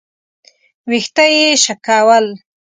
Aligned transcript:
ويښته 0.89 1.23
يې 1.35 1.49
شکول. 1.63 2.25